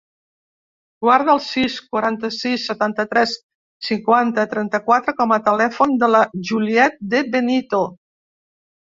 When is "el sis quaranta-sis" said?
1.37-2.65